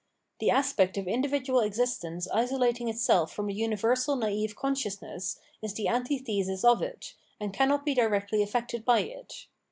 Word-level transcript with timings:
The 0.39 0.49
aspect 0.49 0.97
of 0.97 1.07
individual 1.07 1.59
existence 1.59 2.27
isolating 2.33 2.89
itself 2.89 3.31
from 3.31 3.45
the 3.45 3.53
universal 3.53 4.15
naive 4.15 4.55
consciousness 4.55 5.39
is 5.61 5.75
the 5.75 5.89
antithesis 5.89 6.63
of 6.63 6.81
it, 6.81 7.13
and 7.39 7.53
cannot 7.53 7.85
be 7.85 7.93
directly 7.93 8.41
affected 8.41 8.83
by 8.83 9.01
it. 9.01 9.45